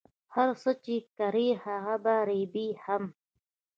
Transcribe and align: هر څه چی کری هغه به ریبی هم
هر 0.35 0.49
څه 0.61 0.71
چی 0.83 0.95
کری 1.17 1.47
هغه 1.65 1.95
به 2.03 2.15
ریبی 2.29 2.67
هم 2.83 3.03